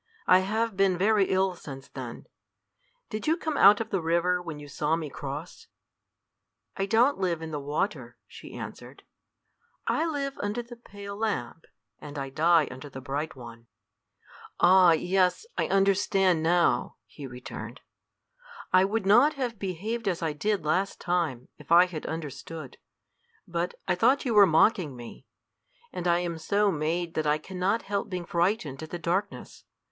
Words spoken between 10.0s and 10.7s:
live under